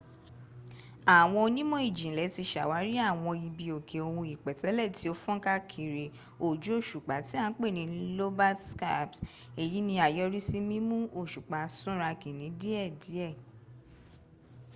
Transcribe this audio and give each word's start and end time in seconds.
àwọn 1.17 1.39
onímò-ìjìnlẹ 1.47 2.25
ti 2.35 2.43
sàwárí 2.51 2.93
àwọn 3.09 3.33
ibi 3.47 3.65
òkè 3.77 3.97
ohun 4.07 4.27
ìpètélè 4.35 4.85
ti 4.97 5.05
o 5.13 5.13
fónká 5.23 5.53
kiri 5.69 6.05
ojú 6.47 6.69
òsùpá 6.79 7.15
ti 7.27 7.35
a 7.43 7.45
n 7.49 7.53
pẹ 7.59 7.67
ni 7.75 7.83
lobate 8.17 8.63
scarps 8.71 9.17
èyí 9.61 9.79
ni 9.87 9.95
àyọrìsí 10.07 10.57
mímú 10.69 10.97
òsùpá 11.19 11.59
súnrakí 11.79 12.29
ní 12.39 12.47
díè 12.61 12.83
díè 13.01 13.29